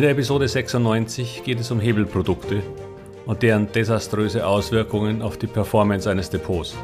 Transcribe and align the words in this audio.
In 0.00 0.04
der 0.04 0.12
Episode 0.12 0.48
96 0.48 1.42
geht 1.44 1.60
es 1.60 1.70
um 1.70 1.78
Hebelprodukte 1.78 2.62
und 3.26 3.42
deren 3.42 3.70
desaströse 3.70 4.46
Auswirkungen 4.46 5.20
auf 5.20 5.36
die 5.36 5.46
Performance 5.46 6.10
eines 6.10 6.30
Depots. 6.30 6.74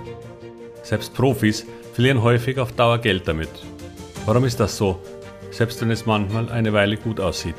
Selbst 0.82 1.14
Profis 1.14 1.64
verlieren 1.94 2.22
häufig 2.22 2.58
auf 2.58 2.72
Dauer 2.72 2.98
Geld 2.98 3.26
damit. 3.26 3.48
Warum 4.26 4.44
ist 4.44 4.60
das 4.60 4.76
so, 4.76 5.00
selbst 5.50 5.80
wenn 5.80 5.90
es 5.90 6.04
manchmal 6.04 6.50
eine 6.50 6.74
Weile 6.74 6.98
gut 6.98 7.18
aussieht? 7.18 7.54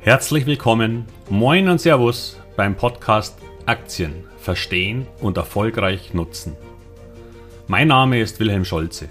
Herzlich 0.00 0.46
willkommen, 0.46 1.04
moin 1.28 1.68
und 1.68 1.82
Servus 1.82 2.40
beim 2.56 2.76
Podcast 2.76 3.36
Aktien 3.66 4.24
verstehen 4.38 5.06
und 5.20 5.36
erfolgreich 5.36 6.14
nutzen. 6.14 6.56
Mein 7.66 7.88
Name 7.88 8.22
ist 8.22 8.40
Wilhelm 8.40 8.64
Scholze. 8.64 9.10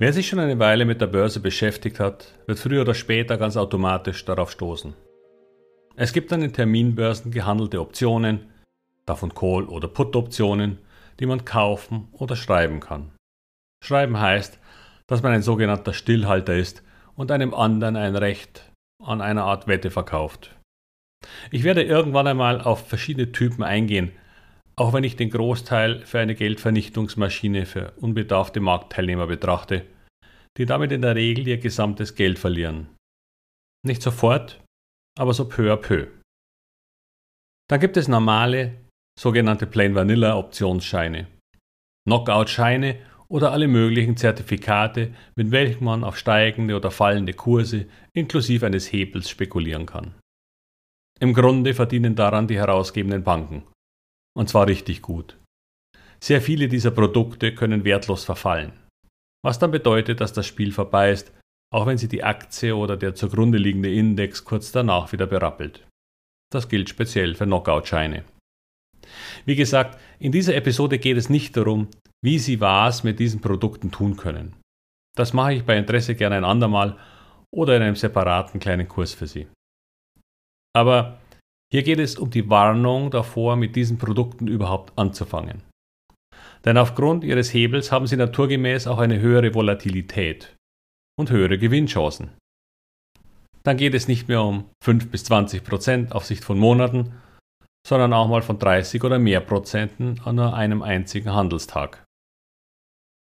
Wer 0.00 0.12
sich 0.12 0.28
schon 0.28 0.38
eine 0.38 0.60
Weile 0.60 0.84
mit 0.84 1.00
der 1.00 1.08
Börse 1.08 1.40
beschäftigt 1.40 1.98
hat, 1.98 2.32
wird 2.46 2.60
früher 2.60 2.82
oder 2.82 2.94
später 2.94 3.36
ganz 3.36 3.56
automatisch 3.56 4.24
darauf 4.24 4.52
stoßen. 4.52 4.94
Es 5.96 6.12
gibt 6.12 6.32
an 6.32 6.40
den 6.40 6.52
Terminbörsen 6.52 7.32
gehandelte 7.32 7.80
Optionen, 7.80 8.46
davon 9.06 9.34
Call- 9.34 9.64
oder 9.64 9.88
Put-Optionen, 9.88 10.78
die 11.18 11.26
man 11.26 11.44
kaufen 11.44 12.06
oder 12.12 12.36
schreiben 12.36 12.78
kann. 12.78 13.10
Schreiben 13.84 14.20
heißt, 14.20 14.60
dass 15.08 15.24
man 15.24 15.32
ein 15.32 15.42
sogenannter 15.42 15.92
Stillhalter 15.92 16.54
ist 16.54 16.84
und 17.16 17.32
einem 17.32 17.52
anderen 17.52 17.96
ein 17.96 18.14
Recht 18.14 18.70
an 19.02 19.20
einer 19.20 19.42
Art 19.42 19.66
Wette 19.66 19.90
verkauft. 19.90 20.54
Ich 21.50 21.64
werde 21.64 21.82
irgendwann 21.82 22.28
einmal 22.28 22.60
auf 22.60 22.86
verschiedene 22.86 23.32
Typen 23.32 23.64
eingehen, 23.64 24.12
auch 24.78 24.92
wenn 24.92 25.04
ich 25.04 25.16
den 25.16 25.30
Großteil 25.30 26.06
für 26.06 26.20
eine 26.20 26.34
Geldvernichtungsmaschine 26.34 27.66
für 27.66 27.92
unbedarfte 28.00 28.60
Marktteilnehmer 28.60 29.26
betrachte, 29.26 29.84
die 30.56 30.66
damit 30.66 30.92
in 30.92 31.02
der 31.02 31.16
Regel 31.16 31.48
ihr 31.48 31.58
gesamtes 31.58 32.14
Geld 32.14 32.38
verlieren. 32.38 32.88
Nicht 33.84 34.02
sofort, 34.02 34.62
aber 35.18 35.34
so 35.34 35.48
peu 35.48 35.72
à 35.72 35.76
peu. 35.76 36.06
Dann 37.68 37.80
gibt 37.80 37.96
es 37.96 38.08
normale, 38.08 38.74
sogenannte 39.18 39.66
Plain 39.66 39.94
Vanilla 39.94 40.36
Optionsscheine, 40.36 41.26
Knockout-Scheine 42.06 42.98
oder 43.28 43.52
alle 43.52 43.68
möglichen 43.68 44.16
Zertifikate, 44.16 45.12
mit 45.36 45.50
welchen 45.50 45.84
man 45.84 46.04
auf 46.04 46.16
steigende 46.16 46.76
oder 46.76 46.90
fallende 46.90 47.34
Kurse 47.34 47.86
inklusive 48.14 48.64
eines 48.64 48.90
Hebels 48.92 49.28
spekulieren 49.28 49.86
kann. 49.86 50.14
Im 51.20 51.34
Grunde 51.34 51.74
verdienen 51.74 52.14
daran 52.14 52.46
die 52.46 52.56
herausgebenden 52.56 53.24
Banken, 53.24 53.64
und 54.38 54.48
zwar 54.48 54.68
richtig 54.68 55.02
gut. 55.02 55.36
Sehr 56.20 56.40
viele 56.40 56.68
dieser 56.68 56.92
Produkte 56.92 57.54
können 57.54 57.84
wertlos 57.84 58.24
verfallen. 58.24 58.72
Was 59.44 59.58
dann 59.58 59.72
bedeutet, 59.72 60.20
dass 60.20 60.32
das 60.32 60.46
Spiel 60.46 60.72
vorbei 60.72 61.10
ist, 61.10 61.32
auch 61.74 61.86
wenn 61.86 61.98
sie 61.98 62.08
die 62.08 62.22
Aktie 62.22 62.74
oder 62.74 62.96
der 62.96 63.14
zugrunde 63.14 63.58
liegende 63.58 63.92
Index 63.92 64.44
kurz 64.44 64.70
danach 64.70 65.12
wieder 65.12 65.26
berappelt. 65.26 65.84
Das 66.52 66.68
gilt 66.68 66.88
speziell 66.88 67.34
für 67.34 67.44
Knockout-Scheine. 67.46 68.24
Wie 69.44 69.56
gesagt, 69.56 70.00
in 70.18 70.32
dieser 70.32 70.54
Episode 70.54 70.98
geht 70.98 71.16
es 71.16 71.28
nicht 71.28 71.56
darum, 71.56 71.88
wie 72.24 72.38
Sie 72.38 72.60
was 72.60 73.04
mit 73.04 73.18
diesen 73.18 73.40
Produkten 73.40 73.90
tun 73.90 74.16
können. 74.16 74.56
Das 75.16 75.32
mache 75.32 75.54
ich 75.54 75.64
bei 75.64 75.76
Interesse 75.76 76.14
gerne 76.14 76.36
ein 76.36 76.44
andermal 76.44 76.96
oder 77.50 77.76
in 77.76 77.82
einem 77.82 77.96
separaten 77.96 78.60
kleinen 78.60 78.88
Kurs 78.88 79.14
für 79.14 79.26
Sie. 79.26 79.46
Aber 80.74 81.18
hier 81.70 81.82
geht 81.82 81.98
es 81.98 82.16
um 82.16 82.30
die 82.30 82.48
Warnung 82.48 83.10
davor, 83.10 83.56
mit 83.56 83.76
diesen 83.76 83.98
Produkten 83.98 84.48
überhaupt 84.48 84.98
anzufangen. 84.98 85.62
Denn 86.64 86.78
aufgrund 86.78 87.24
ihres 87.24 87.52
Hebels 87.52 87.92
haben 87.92 88.06
sie 88.06 88.16
naturgemäß 88.16 88.86
auch 88.86 88.98
eine 88.98 89.20
höhere 89.20 89.54
Volatilität 89.54 90.56
und 91.18 91.30
höhere 91.30 91.58
Gewinnchancen. 91.58 92.30
Dann 93.62 93.76
geht 93.76 93.94
es 93.94 94.08
nicht 94.08 94.28
mehr 94.28 94.42
um 94.42 94.70
5 94.82 95.10
bis 95.10 95.24
20 95.24 95.62
Prozent 95.62 96.12
auf 96.12 96.24
Sicht 96.24 96.42
von 96.44 96.58
Monaten, 96.58 97.12
sondern 97.86 98.12
auch 98.12 98.28
mal 98.28 98.42
von 98.42 98.58
30 98.58 99.04
oder 99.04 99.18
mehr 99.18 99.40
Prozenten 99.40 100.20
an 100.24 100.36
nur 100.36 100.54
einem 100.54 100.82
einzigen 100.82 101.32
Handelstag. 101.32 102.04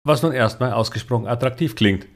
Was 0.06 0.24
nun 0.24 0.32
erstmal 0.34 0.74
ausgesprochen 0.74 1.28
attraktiv 1.28 1.76
klingt, 1.76 2.08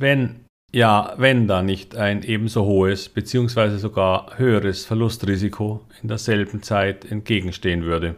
wenn 0.00 0.46
ja, 0.72 1.14
wenn 1.16 1.48
da 1.48 1.62
nicht 1.62 1.96
ein 1.96 2.22
ebenso 2.22 2.64
hohes 2.64 3.08
bzw. 3.08 3.78
sogar 3.78 4.38
höheres 4.38 4.84
Verlustrisiko 4.84 5.86
in 6.02 6.08
derselben 6.08 6.62
Zeit 6.62 7.10
entgegenstehen 7.10 7.84
würde. 7.84 8.16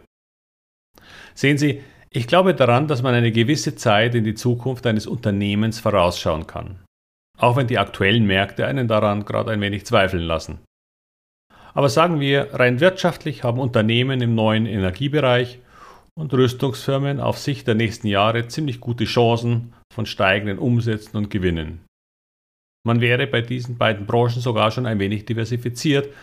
Sehen 1.33 1.57
Sie, 1.57 1.81
ich 2.09 2.27
glaube 2.27 2.53
daran, 2.53 2.87
dass 2.87 3.01
man 3.01 3.13
eine 3.13 3.31
gewisse 3.31 3.75
Zeit 3.75 4.15
in 4.15 4.25
die 4.25 4.35
Zukunft 4.35 4.85
eines 4.85 5.07
Unternehmens 5.07 5.79
vorausschauen 5.79 6.45
kann, 6.45 6.79
auch 7.37 7.55
wenn 7.55 7.67
die 7.67 7.79
aktuellen 7.79 8.25
Märkte 8.25 8.67
einen 8.67 8.89
daran 8.89 9.23
gerade 9.23 9.51
ein 9.51 9.61
wenig 9.61 9.85
zweifeln 9.85 10.23
lassen. 10.23 10.59
Aber 11.73 11.87
sagen 11.87 12.19
wir, 12.19 12.53
rein 12.53 12.81
wirtschaftlich 12.81 13.45
haben 13.45 13.59
Unternehmen 13.59 14.19
im 14.19 14.35
neuen 14.35 14.65
Energiebereich 14.65 15.59
und 16.19 16.33
Rüstungsfirmen 16.33 17.21
auf 17.21 17.37
Sicht 17.37 17.65
der 17.65 17.75
nächsten 17.75 18.07
Jahre 18.07 18.49
ziemlich 18.49 18.81
gute 18.81 19.05
Chancen 19.05 19.73
von 19.93 20.05
steigenden 20.05 20.59
Umsätzen 20.59 21.15
und 21.15 21.29
Gewinnen. 21.29 21.85
Man 22.85 23.01
wäre 23.01 23.27
bei 23.27 23.41
diesen 23.41 23.77
beiden 23.77 24.05
Branchen 24.05 24.41
sogar 24.41 24.71
schon 24.71 24.85
ein 24.85 24.99
wenig 24.99 25.25
diversifiziert, 25.25 26.13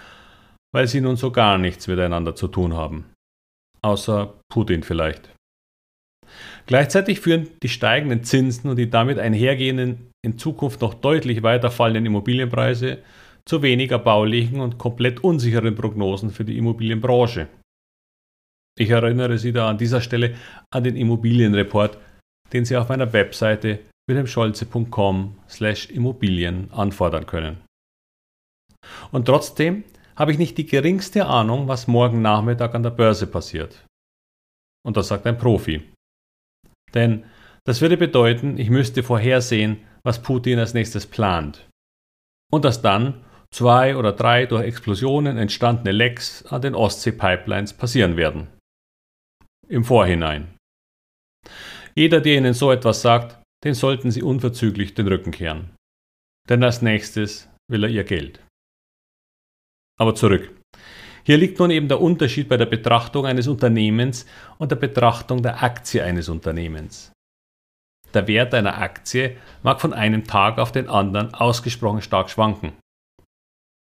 weil 0.75 0.89
sie 0.89 1.01
nun 1.01 1.17
so 1.17 1.31
gar 1.31 1.59
nichts 1.59 1.87
miteinander 1.87 2.35
zu 2.35 2.49
tun 2.49 2.75
haben. 2.75 3.07
Außer 3.83 4.41
Putin 4.53 4.83
vielleicht. 4.83 5.33
Gleichzeitig 6.67 7.21
führen 7.21 7.49
die 7.63 7.69
steigenden 7.69 8.25
Zinsen 8.25 8.69
und 8.69 8.77
die 8.77 8.91
damit 8.91 9.19
einhergehenden, 9.19 10.11
in 10.25 10.37
Zukunft 10.37 10.81
noch 10.81 10.95
deutlich 10.95 11.43
weiter 11.43 11.71
fallenden 11.71 12.07
Immobilienpreise 12.07 12.99
zu 13.47 13.63
weniger 13.63 13.99
baulichen 13.99 14.61
und 14.61 14.77
komplett 14.77 15.25
unsicheren 15.25 15.75
Prognosen 15.75 16.31
für 16.31 16.45
die 16.45 16.59
Immobilienbranche. 16.59 17.49
Ich 18.79 18.91
erinnere 18.91 19.39
Sie 19.39 19.53
da 19.53 19.71
an 19.71 19.79
dieser 19.79 20.01
Stelle 20.01 20.37
an 20.71 20.85
den 20.85 20.97
Immobilienreport, 20.97 21.97
den 22.53 22.65
Sie 22.65 22.77
auf 22.77 22.89
meiner 22.91 23.13
Webseite 23.13 23.81
wilhelmscholze.com 24.09 25.39
slash 25.49 25.91
Immobilien 25.91 26.71
anfordern 26.73 27.27
können. 27.27 27.63
Und 29.13 29.27
trotzdem 29.27 29.85
habe 30.17 30.33
ich 30.33 30.39
nicht 30.39 30.59
die 30.59 30.67
geringste 30.67 31.27
Ahnung, 31.27 31.69
was 31.69 31.87
morgen 31.87 32.23
Nachmittag 32.23 32.75
an 32.75 32.83
der 32.83 32.91
Börse 32.91 33.27
passiert. 33.27 33.85
Und 34.85 34.97
das 34.97 35.09
sagt 35.09 35.27
ein 35.27 35.39
Profi. 35.39 35.83
Denn 36.95 37.25
das 37.65 37.81
würde 37.81 37.97
bedeuten, 37.97 38.59
ich 38.59 38.71
müsste 38.71 39.03
vorhersehen, 39.03 39.87
was 40.03 40.23
Putin 40.23 40.59
als 40.59 40.75
nächstes 40.75 41.07
plant. 41.07 41.69
Und 42.51 42.65
dass 42.65 42.81
dann 42.81 43.25
zwei 43.55 43.97
oder 43.97 44.13
drei 44.13 44.47
durch 44.47 44.65
Explosionen 44.65 45.37
entstandene 45.37 45.93
Lecks 45.93 46.47
an 46.47 46.63
den 46.63 46.75
Ostsee-Pipelines 46.75 47.75
passieren 47.75 48.17
werden. 48.17 48.49
Im 49.69 49.85
Vorhinein. 49.85 50.57
Jeder, 51.95 52.21
der 52.21 52.39
Ihnen 52.39 52.55
so 52.55 52.73
etwas 52.73 53.03
sagt, 53.03 53.38
den 53.65 53.75
sollten 53.75 54.11
Sie 54.11 54.23
unverzüglich 54.23 54.95
den 54.95 55.09
Rücken 55.09 55.33
kehren. 55.33 55.75
Denn 56.49 56.63
als 56.63 56.83
nächstes 56.83 57.49
will 57.71 57.85
er 57.85 57.91
Ihr 57.91 58.05
Geld. 58.05 58.41
Aber 59.99 60.15
zurück. 60.15 60.55
Hier 61.25 61.37
liegt 61.37 61.59
nun 61.59 61.71
eben 61.71 61.89
der 61.89 62.01
Unterschied 62.01 62.49
bei 62.49 62.57
der 62.57 62.67
Betrachtung 62.67 63.27
eines 63.27 63.49
Unternehmens 63.49 64.25
und 64.59 64.71
der 64.71 64.77
Betrachtung 64.77 65.43
der 65.43 65.63
Aktie 65.63 66.03
eines 66.03 66.29
Unternehmens. 66.29 67.13
Der 68.15 68.27
Wert 68.27 68.55
einer 68.55 68.79
Aktie 68.79 69.37
mag 69.63 69.81
von 69.81 69.93
einem 69.93 70.25
Tag 70.25 70.59
auf 70.59 70.73
den 70.73 70.89
anderen 70.89 71.35
ausgesprochen 71.35 72.01
stark 72.01 72.31
schwanken. 72.31 72.73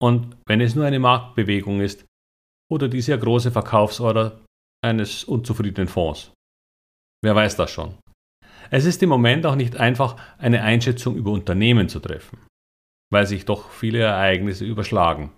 Und 0.02 0.38
wenn 0.48 0.62
es 0.62 0.75
nur 0.75 0.86
eine 0.86 1.00
Marktbewegung 1.00 1.81
ist 1.81 2.06
oder 2.72 2.88
die 2.88 3.02
sehr 3.02 3.18
große 3.18 3.52
Verkaufsorder 3.52 4.40
eines 4.84 5.24
unzufriedenen 5.25 5.88
Fonds. 5.88 6.31
Wer 7.22 7.36
weiß 7.36 7.56
das 7.56 7.72
schon? 7.72 7.98
Es 8.74 8.86
ist 8.86 9.04
im 9.04 9.10
Moment 9.10 9.46
auch 9.46 9.54
nicht 9.54 9.78
einfach, 9.78 10.20
eine 10.40 10.64
Einschätzung 10.64 11.16
über 11.16 11.30
Unternehmen 11.30 11.90
zu 11.90 12.00
treffen, 12.00 12.40
weil 13.12 13.28
sich 13.28 13.46
doch 13.46 13.70
viele 13.70 14.00
Ereignisse 14.00 14.66
überschlagen. 14.66 15.31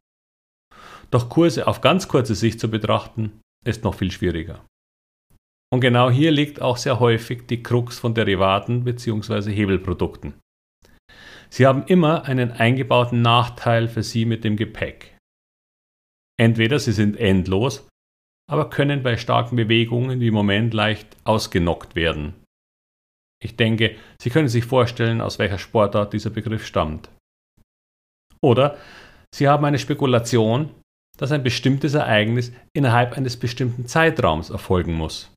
Doch 1.11 1.27
Kurse 1.27 1.67
auf 1.67 1.81
ganz 1.81 2.07
kurze 2.07 2.33
Sicht 2.33 2.61
zu 2.61 2.71
betrachten, 2.71 3.41
ist 3.65 3.83
noch 3.83 3.95
viel 3.95 4.09
schwieriger. 4.09 4.65
Und 5.69 5.81
genau 5.81 6.09
hier 6.09 6.31
liegt 6.31 6.61
auch 6.61 6.77
sehr 6.77 7.01
häufig 7.01 7.45
die 7.45 7.61
Krux 7.61 7.99
von 7.99 8.13
Derivaten 8.13 8.85
bzw. 8.85 9.51
Hebelprodukten. 9.51 10.35
Sie 11.49 11.67
haben 11.67 11.83
immer 11.87 12.23
einen 12.23 12.53
eingebauten 12.53 13.21
Nachteil 13.21 13.89
für 13.89 14.03
Sie 14.03 14.23
mit 14.23 14.45
dem 14.45 14.55
Gepäck. 14.55 15.17
Entweder 16.39 16.79
Sie 16.79 16.93
sind 16.93 17.17
endlos, 17.17 17.85
aber 18.49 18.69
können 18.69 19.03
bei 19.03 19.17
starken 19.17 19.57
Bewegungen 19.57 20.21
wie 20.21 20.27
im 20.27 20.33
Moment 20.33 20.73
leicht 20.73 21.17
ausgenockt 21.25 21.97
werden. 21.97 22.44
Ich 23.43 23.57
denke, 23.57 23.95
Sie 24.21 24.29
können 24.29 24.47
sich 24.47 24.65
vorstellen, 24.65 25.21
aus 25.21 25.39
welcher 25.39 25.59
Sportart 25.59 26.13
dieser 26.13 26.29
Begriff 26.29 26.65
stammt. 26.65 27.09
Oder 28.41 28.77
Sie 29.33 29.47
haben 29.47 29.65
eine 29.65 29.79
Spekulation, 29.79 30.71
dass 31.17 31.31
ein 31.31 31.43
bestimmtes 31.43 31.93
Ereignis 31.93 32.51
innerhalb 32.73 33.17
eines 33.17 33.37
bestimmten 33.37 33.87
Zeitraums 33.87 34.49
erfolgen 34.49 34.93
muss. 34.93 35.33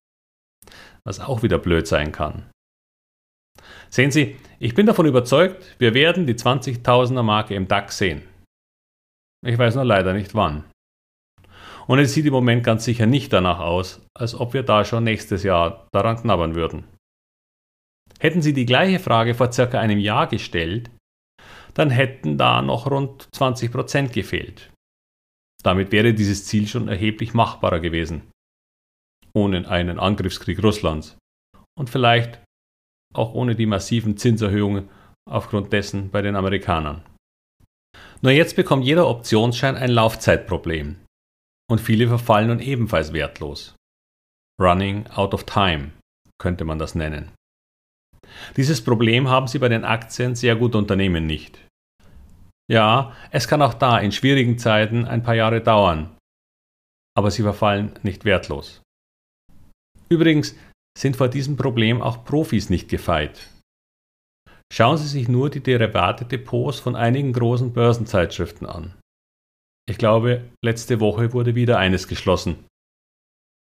Was 1.05 1.21
auch 1.21 1.43
wieder 1.43 1.59
blöd 1.59 1.87
sein 1.87 2.13
kann. 2.13 2.51
Sehen 3.91 4.11
Sie, 4.11 4.37
ich 4.59 4.75
bin 4.75 4.87
davon 4.87 5.07
überzeugt, 5.07 5.65
wir 5.79 5.95
werden 5.95 6.27
die 6.27 6.35
20.000er 6.35 7.23
Marke 7.23 7.55
im 7.55 7.69
DAX 7.69 7.99
sehen. 7.99 8.23
Ich 9.47 9.57
weiß 9.59 9.77
nur 9.77 9.85
leider 9.85 10.13
nicht 10.13 10.35
wann. 10.35 10.65
Und 11.87 11.99
es 12.01 12.13
sieht 12.13 12.27
im 12.27 12.33
Moment 12.33 12.65
ganz 12.65 12.85
sicher 12.85 13.07
nicht 13.07 13.33
danach 13.33 13.61
aus, 13.61 14.05
als 14.15 14.35
ob 14.35 14.53
wir 14.53 14.63
da 14.63 14.85
schon 14.85 15.05
nächstes 15.05 15.43
Jahr 15.43 15.87
daran 15.93 16.19
knabbern 16.19 16.55
würden. 16.55 16.85
Hätten 18.19 18.43
Sie 18.43 18.53
die 18.53 18.67
gleiche 18.67 18.99
Frage 18.99 19.35
vor 19.35 19.53
circa 19.53 19.79
einem 19.79 19.99
Jahr 19.99 20.27
gestellt, 20.27 20.91
dann 21.75 21.91
hätten 21.91 22.37
da 22.37 22.63
noch 22.63 22.91
rund 22.91 23.29
20% 23.35 24.09
gefehlt. 24.09 24.73
Damit 25.63 25.93
wäre 25.93 26.15
dieses 26.15 26.45
Ziel 26.45 26.67
schon 26.67 26.89
erheblich 26.89 27.35
machbarer 27.35 27.81
gewesen. 27.81 28.31
Ohne 29.35 29.69
einen 29.69 29.99
Angriffskrieg 29.99 30.63
Russlands. 30.63 31.17
Und 31.79 31.91
vielleicht 31.91 32.41
auch 33.15 33.35
ohne 33.35 33.55
die 33.55 33.67
massiven 33.67 34.17
Zinserhöhungen 34.17 34.89
aufgrund 35.29 35.73
dessen 35.73 36.11
bei 36.11 36.23
den 36.23 36.37
Amerikanern. 36.37 37.05
Nur 38.21 38.33
jetzt 38.33 38.57
bekommt 38.57 38.85
jeder 38.85 39.09
Optionsschein 39.09 39.77
ein 39.77 39.91
Laufzeitproblem. 39.91 40.97
Und 41.71 41.81
viele 41.81 42.09
verfallen 42.09 42.49
nun 42.49 42.61
ebenfalls 42.61 43.13
wertlos. 43.13 43.77
Running 44.61 45.07
out 45.09 45.35
of 45.35 45.45
time 45.45 45.93
könnte 46.41 46.65
man 46.65 46.79
das 46.79 46.95
nennen. 46.95 47.33
Dieses 48.57 48.83
Problem 48.83 49.29
haben 49.29 49.47
Sie 49.47 49.59
bei 49.59 49.69
den 49.69 49.85
Aktien 49.85 50.35
sehr 50.35 50.57
guter 50.57 50.79
Unternehmen 50.79 51.27
nicht. 51.27 51.59
Ja, 52.71 53.15
es 53.31 53.49
kann 53.49 53.63
auch 53.63 53.75
da 53.75 53.99
in 53.99 54.13
schwierigen 54.13 54.59
Zeiten 54.59 55.07
ein 55.07 55.23
paar 55.23 55.35
Jahre 55.35 55.63
dauern, 55.63 56.17
aber 57.17 57.31
sie 57.31 57.43
verfallen 57.43 57.99
nicht 58.03 58.25
wertlos. 58.25 58.83
Übrigens 60.11 60.55
sind 60.97 61.17
vor 61.17 61.29
diesem 61.29 61.57
Problem 61.57 62.03
auch 62.03 62.25
Profis 62.25 62.71
nicht 62.71 62.89
gefeit. 62.89 63.49
Schauen 64.71 64.99
Sie 64.99 65.09
sich 65.09 65.29
nur 65.29 65.49
die 65.49 65.63
Derivate-Depots 65.63 66.79
von 66.79 66.95
einigen 66.95 67.33
großen 67.33 67.73
Börsenzeitschriften 67.73 68.67
an. 68.67 68.95
Ich 69.89 69.97
glaube, 69.97 70.51
letzte 70.63 71.01
Woche 71.01 71.33
wurde 71.33 71.55
wieder 71.55 71.79
eines 71.79 72.07
geschlossen. 72.07 72.67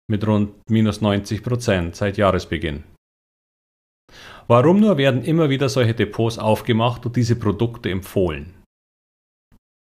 Mit 0.10 0.28
rund 0.28 0.56
minus 0.70 1.00
90 1.00 1.42
Prozent 1.42 1.96
seit 1.96 2.18
Jahresbeginn. 2.18 2.84
Warum 4.48 4.80
nur 4.80 4.98
werden 4.98 5.24
immer 5.24 5.50
wieder 5.50 5.70
solche 5.70 5.94
Depots 5.94 6.40
aufgemacht 6.40 7.06
und 7.06 7.16
diese 7.16 7.36
Produkte 7.36 7.90
empfohlen? 7.90 8.60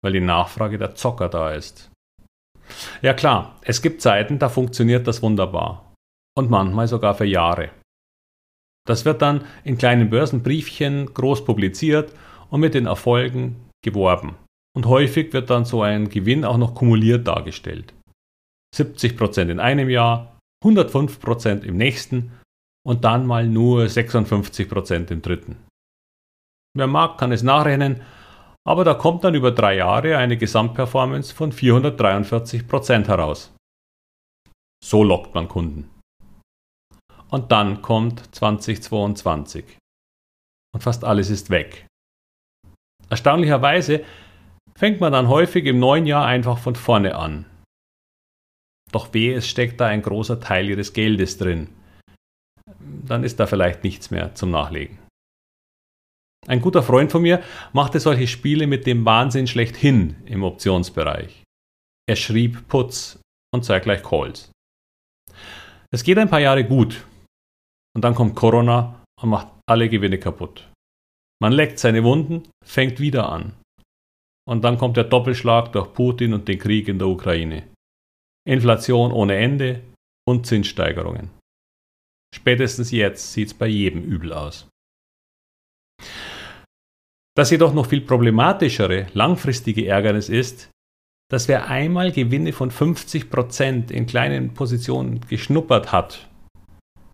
weil 0.06 0.14
die 0.14 0.22
Nachfrage 0.22 0.78
der 0.78 0.94
Zocker 0.94 1.30
da 1.30 1.52
ist. 1.52 1.90
Ja 3.02 3.16
klar, 3.16 3.58
es 3.64 3.82
gibt 3.82 4.04
Zeiten, 4.04 4.38
da 4.38 4.50
funktioniert 4.50 5.08
das 5.08 5.24
wunderbar. 5.24 5.96
Und 6.38 6.52
manchmal 6.52 6.88
sogar 6.88 7.16
für 7.16 7.26
Jahre. 7.26 7.72
Das 8.86 9.04
wird 9.04 9.24
dann 9.24 9.46
in 9.64 9.80
kleinen 9.80 10.12
Börsenbriefchen 10.12 11.12
groß 11.12 11.44
publiziert 11.44 12.14
und 12.52 12.60
mit 12.60 12.76
den 12.76 12.86
Erfolgen 12.86 13.68
geworben. 13.84 14.36
Und 14.78 14.86
häufig 14.86 15.34
wird 15.34 15.50
dann 15.50 15.66
so 15.66 15.82
ein 15.82 16.08
Gewinn 16.10 16.46
auch 16.46 16.58
noch 16.58 16.76
kumuliert 16.76 17.28
dargestellt. 17.28 17.96
70% 18.76 19.50
in 19.50 19.60
einem 19.60 19.90
Jahr, 19.90 20.38
105% 20.64 21.64
im 21.64 21.78
nächsten 21.78 22.32
und 22.86 23.04
dann 23.04 23.26
mal 23.26 23.48
nur 23.48 23.84
56% 23.86 25.12
im 25.12 25.22
dritten. 25.22 25.66
Wer 26.78 26.88
mag, 26.88 27.18
kann 27.18 27.32
es 27.32 27.44
nachrechnen, 27.44 28.02
aber 28.68 28.84
da 28.84 28.94
kommt 28.94 29.24
dann 29.24 29.36
über 29.36 29.52
drei 29.52 29.78
Jahre 29.78 30.18
eine 30.18 30.38
Gesamtperformance 30.38 31.34
von 31.34 31.52
443 31.52 32.68
Prozent 32.68 33.08
heraus. 33.08 33.56
So 34.84 35.04
lockt 35.04 35.34
man 35.34 35.48
Kunden. 35.48 35.90
Und 37.30 37.52
dann 37.52 37.82
kommt 37.82 38.36
2022. 38.36 39.78
Und 40.74 40.82
fast 40.82 41.04
alles 41.04 41.30
ist 41.30 41.50
weg. 41.50 41.88
Erstaunlicherweise 43.10 44.04
fängt 44.78 45.00
man 45.00 45.14
dann 45.14 45.30
häufig 45.30 45.66
im 45.66 45.80
neuen 45.80 46.06
Jahr 46.06 46.26
einfach 46.26 46.58
von 46.58 46.76
vorne 46.76 47.16
an. 47.16 47.46
Doch 48.92 49.14
wehe, 49.14 49.36
es 49.36 49.48
steckt 49.48 49.80
da 49.80 49.88
ein 49.88 50.02
großer 50.02 50.40
Teil 50.40 50.70
ihres 50.70 50.94
Geldes 50.94 51.38
drin. 51.38 51.70
Dann 53.06 53.24
ist 53.24 53.40
da 53.40 53.48
vielleicht 53.48 53.84
nichts 53.84 54.12
mehr 54.12 54.34
zum 54.36 54.52
Nachlegen. 54.52 54.98
Ein 56.48 56.62
guter 56.62 56.84
Freund 56.84 57.12
von 57.12 57.22
mir 57.22 57.44
machte 57.74 58.00
solche 58.00 58.28
Spiele 58.28 58.68
mit 58.68 58.86
dem 58.86 59.06
Wahnsinn 59.06 59.48
schlechthin 59.48 60.16
im 60.26 60.44
Optionsbereich. 60.44 61.44
Er 62.08 62.16
schrieb 62.16 62.68
Puts 62.68 63.20
und 63.54 63.66
zeitgleich 63.66 64.04
Calls. 64.04 64.52
Es 65.92 66.04
geht 66.04 66.18
ein 66.18 66.30
paar 66.30 66.42
Jahre 66.42 66.64
gut 66.66 67.06
und 67.96 68.04
dann 68.04 68.14
kommt 68.14 68.36
Corona 68.36 69.04
und 69.22 69.30
macht 69.30 69.48
alle 69.68 69.90
Gewinne 69.90 70.20
kaputt. 70.20 70.70
Man 71.42 71.52
leckt 71.52 71.80
seine 71.80 72.04
Wunden, 72.04 72.48
fängt 72.64 73.00
wieder 73.00 73.30
an. 73.30 73.54
Und 74.48 74.64
dann 74.64 74.78
kommt 74.78 74.98
der 74.98 75.06
Doppelschlag 75.06 75.72
durch 75.72 75.94
Putin 75.94 76.34
und 76.34 76.48
den 76.48 76.60
Krieg 76.60 76.88
in 76.88 77.00
der 77.00 77.08
Ukraine. 77.08 77.68
Inflation 78.48 79.12
ohne 79.12 79.36
Ende 79.36 79.82
und 80.28 80.46
Zinssteigerungen. 80.46 81.32
Spätestens 82.36 82.92
jetzt 82.92 83.32
sieht 83.32 83.48
es 83.48 83.54
bei 83.54 83.68
jedem 83.68 84.04
übel 84.04 84.34
aus. 84.34 84.68
Das 87.34 87.50
jedoch 87.50 87.74
noch 87.74 87.88
viel 87.88 88.02
problematischere, 88.02 89.08
langfristige 89.14 89.88
Ärgernis 89.88 90.28
ist, 90.28 90.70
dass 91.32 91.48
wer 91.48 91.68
einmal 91.68 92.12
Gewinne 92.12 92.52
von 92.52 92.72
50% 92.72 93.90
in 93.90 94.06
kleinen 94.06 94.54
Positionen 94.54 95.22
geschnuppert 95.22 95.94
hat, 95.94 96.30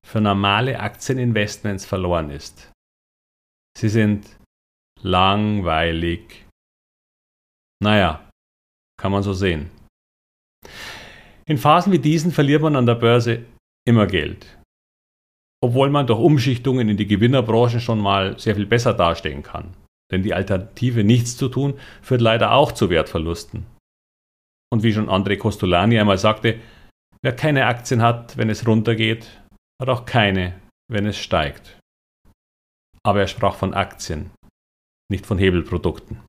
für 0.03 0.21
normale 0.21 0.79
Aktieninvestments 0.79 1.85
verloren 1.85 2.31
ist. 2.31 2.71
Sie 3.77 3.89
sind 3.89 4.37
langweilig. 5.01 6.45
Naja, 7.81 8.27
kann 8.99 9.11
man 9.11 9.21
so 9.21 9.33
sehen. 9.33 9.69
In 11.45 11.59
Phasen 11.59 11.93
wie 11.93 11.99
diesen 11.99 12.31
verliert 12.31 12.63
man 12.63 12.75
an 12.75 12.87
der 12.87 12.95
Börse 12.95 13.45
immer 13.87 14.07
Geld. 14.07 14.60
Obwohl 15.63 15.89
man 15.89 16.07
durch 16.07 16.19
Umschichtungen 16.19 16.89
in 16.89 16.97
die 16.97 17.07
Gewinnerbranche 17.07 17.79
schon 17.79 17.99
mal 17.99 18.39
sehr 18.39 18.55
viel 18.55 18.65
besser 18.65 18.93
dastehen 18.93 19.43
kann. 19.43 19.75
Denn 20.11 20.23
die 20.23 20.33
Alternative, 20.33 21.03
nichts 21.03 21.37
zu 21.37 21.47
tun, 21.47 21.79
führt 22.01 22.21
leider 22.21 22.51
auch 22.53 22.71
zu 22.71 22.89
Wertverlusten. 22.89 23.65
Und 24.73 24.83
wie 24.83 24.93
schon 24.93 25.09
André 25.09 25.37
Costolani 25.37 25.99
einmal 25.99 26.17
sagte, 26.17 26.59
wer 27.21 27.35
keine 27.35 27.65
Aktien 27.67 28.01
hat, 28.01 28.37
wenn 28.37 28.49
es 28.49 28.67
runtergeht, 28.67 29.27
hat 29.81 29.89
auch 29.89 30.05
keine, 30.05 30.59
wenn 30.89 31.05
es 31.05 31.17
steigt. 31.17 31.77
Aber 33.03 33.21
er 33.21 33.27
sprach 33.27 33.55
von 33.55 33.73
Aktien, 33.73 34.31
nicht 35.09 35.25
von 35.25 35.37
Hebelprodukten. 35.37 36.21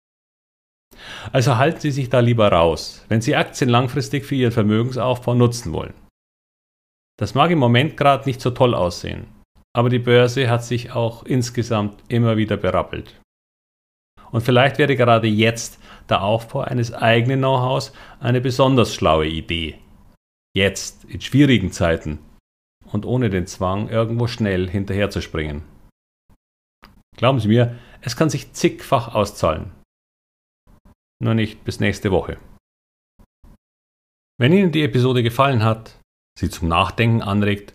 Also 1.32 1.56
halten 1.56 1.80
Sie 1.80 1.90
sich 1.90 2.10
da 2.10 2.20
lieber 2.20 2.50
raus, 2.50 3.04
wenn 3.08 3.20
Sie 3.20 3.36
Aktien 3.36 3.70
langfristig 3.70 4.24
für 4.24 4.34
Ihren 4.34 4.52
Vermögensaufbau 4.52 5.34
nutzen 5.34 5.72
wollen. 5.72 5.94
Das 7.18 7.34
mag 7.34 7.50
im 7.50 7.58
Moment 7.58 7.96
gerade 7.96 8.24
nicht 8.26 8.40
so 8.40 8.50
toll 8.50 8.74
aussehen, 8.74 9.26
aber 9.76 9.88
die 9.88 9.98
Börse 9.98 10.48
hat 10.50 10.64
sich 10.64 10.92
auch 10.92 11.24
insgesamt 11.24 12.02
immer 12.08 12.36
wieder 12.36 12.56
berappelt. 12.56 13.20
Und 14.30 14.40
vielleicht 14.40 14.78
wäre 14.78 14.96
gerade 14.96 15.28
jetzt 15.28 15.78
der 16.08 16.22
Aufbau 16.22 16.60
eines 16.60 16.92
eigenen 16.92 17.40
Know-hows 17.40 17.92
eine 18.18 18.40
besonders 18.40 18.94
schlaue 18.94 19.26
Idee. 19.26 19.78
Jetzt, 20.56 21.04
in 21.04 21.20
schwierigen 21.20 21.70
Zeiten 21.70 22.18
und 22.92 23.06
ohne 23.06 23.30
den 23.30 23.46
Zwang, 23.46 23.88
irgendwo 23.88 24.26
schnell 24.26 24.68
hinterherzuspringen. 24.68 25.62
Glauben 27.16 27.40
Sie 27.40 27.48
mir, 27.48 27.78
es 28.00 28.16
kann 28.16 28.30
sich 28.30 28.52
zigfach 28.52 29.14
auszahlen. 29.14 29.70
Nur 31.22 31.34
nicht 31.34 31.64
bis 31.64 31.78
nächste 31.78 32.10
Woche. 32.10 32.38
Wenn 34.38 34.52
Ihnen 34.52 34.72
die 34.72 34.82
Episode 34.82 35.22
gefallen 35.22 35.62
hat, 35.62 35.98
Sie 36.38 36.50
zum 36.50 36.68
Nachdenken 36.68 37.22
anregt 37.22 37.74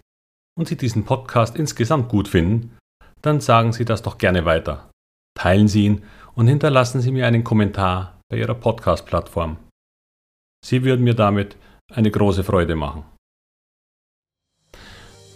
und 0.57 0.67
Sie 0.67 0.77
diesen 0.77 1.05
Podcast 1.05 1.55
insgesamt 1.55 2.09
gut 2.09 2.27
finden, 2.27 2.77
dann 3.21 3.39
sagen 3.39 3.73
Sie 3.73 3.85
das 3.85 4.01
doch 4.01 4.17
gerne 4.17 4.45
weiter. 4.45 4.89
Teilen 5.37 5.67
Sie 5.67 5.85
ihn 5.85 6.03
und 6.35 6.47
hinterlassen 6.47 7.01
Sie 7.01 7.11
mir 7.11 7.27
einen 7.27 7.43
Kommentar 7.43 8.19
bei 8.29 8.37
Ihrer 8.37 8.55
Podcast-Plattform. 8.55 9.57
Sie 10.65 10.83
würden 10.83 11.03
mir 11.03 11.13
damit 11.13 11.55
eine 11.93 12.11
große 12.11 12.43
Freude 12.43 12.75
machen. 12.75 13.05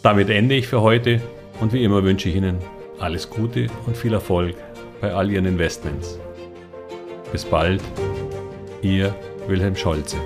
Damit 0.04 0.30
ende 0.30 0.56
ich 0.56 0.68
für 0.68 0.82
heute 0.82 1.22
und 1.60 1.74
wie 1.74 1.84
immer 1.84 2.04
wünsche 2.04 2.30
ich 2.30 2.36
Ihnen 2.36 2.58
alles 3.00 3.30
Gute 3.30 3.68
und 3.86 3.96
viel 3.96 4.14
Erfolg 4.14 4.56
bei 5.00 5.14
all 5.14 5.30
Ihren 5.30 5.46
Investments. 5.46 6.20
Bis 7.32 7.46
bald, 7.46 7.82
Ihr 8.82 9.16
Wilhelm 9.48 9.76
Scholze. 9.76 10.18